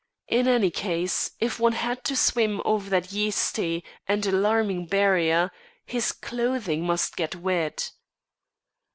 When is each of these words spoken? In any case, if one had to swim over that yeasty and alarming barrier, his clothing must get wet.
In 0.27 0.47
any 0.47 0.71
case, 0.71 1.29
if 1.39 1.59
one 1.59 1.73
had 1.73 2.03
to 2.05 2.15
swim 2.15 2.59
over 2.65 2.89
that 2.89 3.11
yeasty 3.11 3.83
and 4.07 4.25
alarming 4.25 4.87
barrier, 4.87 5.51
his 5.85 6.11
clothing 6.11 6.87
must 6.87 7.15
get 7.15 7.35
wet. 7.35 7.91